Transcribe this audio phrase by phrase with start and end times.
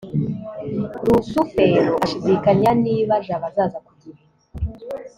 [1.07, 4.21] rusufero ashidikanya niba jabo azaza ku gihe